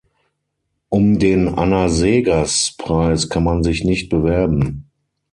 Um 0.89 1.19
den 1.19 1.47
Anna 1.47 1.87
Seghers-Preis 1.87 3.29
kann 3.29 3.43
man 3.43 3.61
sich 3.61 3.83
nicht 3.83 4.09
bewerben. 4.09 4.89